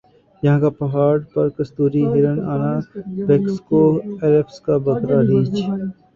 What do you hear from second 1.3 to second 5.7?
پر کستوری ہرن آنا بیکس کوہ ایلپس کا بکرا ریچھ